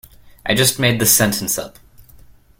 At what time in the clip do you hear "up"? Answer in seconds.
1.59-1.77